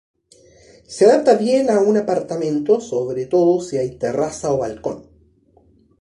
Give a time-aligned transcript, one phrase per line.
[0.87, 5.07] Se adapta bien a un apartamento, sobre todo si hay terraza o balcón.